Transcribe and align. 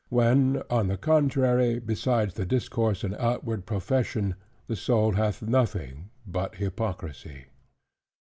when 0.09 0.63
on 0.67 0.87
the 0.87 0.97
contrary, 0.97 1.77
besides 1.77 2.33
the 2.33 2.43
discourse 2.43 3.03
and 3.03 3.13
outward 3.17 3.67
profession, 3.67 4.33
the 4.65 4.75
soul 4.75 5.11
hath 5.13 5.43
nothing 5.43 6.09
but 6.25 6.55
hypocrisy. 6.55 7.45